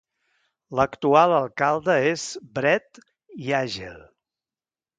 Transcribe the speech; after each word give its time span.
L'actual 0.79 1.33
alcalde 1.41 1.97
és 2.13 2.25
Brett 2.59 2.99
Yagel. 3.49 4.01